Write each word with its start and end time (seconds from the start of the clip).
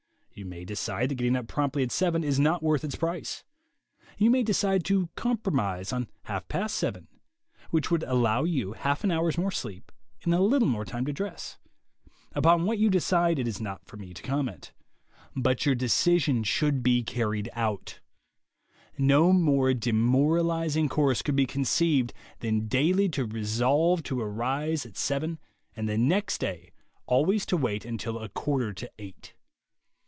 You 0.33 0.45
may 0.45 0.65
decide 0.65 1.09
that 1.09 1.15
getting 1.15 1.35
up 1.35 1.47
promptly 1.47 1.83
at 1.83 1.91
seven 1.91 2.23
is 2.23 2.39
not 2.39 2.63
worth 2.63 2.83
its 2.83 2.95
price. 2.95 3.43
You 4.17 4.31
may 4.31 4.41
decide 4.41 4.83
to 4.85 5.09
compromise 5.15 5.93
on 5.93 6.07
half 6.23 6.47
past 6.47 6.75
seven, 6.77 7.09
which 7.69 7.91
would 7.91 8.01
allow 8.03 8.45
you 8.45 8.71
half 8.73 9.03
an 9.03 9.11
hour's 9.11 9.37
more 9.37 9.51
sleep 9.51 9.91
and 10.23 10.33
a 10.33 10.39
little 10.39 10.69
more 10.69 10.85
time 10.85 11.05
to 11.05 11.13
dress. 11.13 11.59
Upon 12.33 12.65
what 12.65 12.79
you 12.79 12.89
decide 12.89 13.37
it 13.37 13.47
is 13.47 13.61
not 13.61 13.85
for 13.85 13.97
me 13.97 14.15
to 14.15 14.23
comment. 14.23 14.71
But 15.35 15.63
your 15.65 15.75
decision 15.75 16.43
should 16.43 16.75
38 16.75 16.83
THE 16.83 16.89
WAY 16.89 17.01
TO 17.01 17.01
WILL 17.01 17.03
POWER 17.03 17.03
be 17.03 17.03
carried 17.03 17.49
out. 17.53 17.99
No 18.97 19.33
more 19.33 19.73
demoralizing 19.75 20.89
course 20.89 21.21
could 21.21 21.35
be 21.35 21.45
conceived 21.45 22.13
than 22.39 22.67
daily 22.67 23.09
to 23.09 23.25
resolve 23.25 24.01
to 24.03 24.21
arise 24.21 24.87
at 24.87 24.97
seven 24.97 25.37
and 25.75 25.87
the 25.87 25.99
next 25.99 26.39
day 26.39 26.71
always 27.05 27.45
to 27.45 27.57
wait 27.57 27.85
until 27.85 28.17
a 28.17 28.29
quarter 28.29 28.73
to 28.73 28.89
eight. 28.97 29.35